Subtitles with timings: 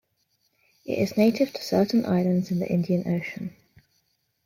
[0.83, 3.55] It is native to certain islands in the Indian Ocean.